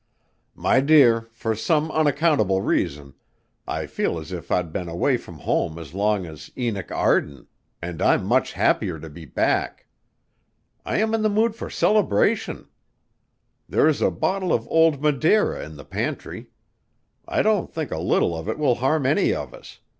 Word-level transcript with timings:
"My 0.55 0.79
dear, 0.79 1.29
for 1.31 1.53
some 1.55 1.91
unaccountable 1.91 2.59
reason, 2.61 3.13
I 3.67 3.85
feel 3.85 4.17
as 4.17 4.31
if 4.31 4.49
I'd 4.51 4.73
been 4.73 4.89
away 4.89 5.15
from 5.15 5.37
home 5.37 5.77
as 5.77 5.93
long 5.93 6.25
as 6.25 6.49
Enoch 6.57 6.91
Arden 6.91 7.45
and 7.83 8.01
I'm 8.01 8.25
much 8.25 8.53
happier 8.53 8.97
to 8.99 9.09
be 9.11 9.25
back. 9.25 9.85
I 10.87 10.97
am 10.97 11.13
in 11.13 11.21
the 11.21 11.29
mood 11.29 11.53
for 11.55 11.69
celebration. 11.69 12.67
There's 13.69 14.01
a 14.01 14.09
bottle 14.09 14.51
of 14.51 14.67
old 14.69 15.03
Madeira 15.03 15.63
in 15.63 15.75
the 15.75 15.85
pantry. 15.85 16.47
I 17.27 17.43
don't 17.43 17.71
think 17.71 17.91
a 17.91 17.99
little 17.99 18.35
of 18.35 18.49
it 18.49 18.57
will 18.57 18.73
harm 18.81 19.05
any 19.05 19.35
of 19.35 19.53
us 19.53 19.81